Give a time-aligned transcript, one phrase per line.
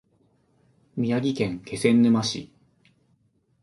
[0.95, 2.51] 宮城県気仙沼市